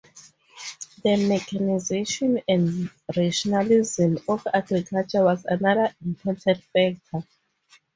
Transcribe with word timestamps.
The 1.03 1.11
mechanisation 1.27 2.41
and 2.47 2.89
rationalisation 3.15 4.17
of 4.27 4.47
agriculture 4.51 5.23
was 5.23 5.45
another 5.45 5.93
important 6.03 6.41
factor. 6.73 6.99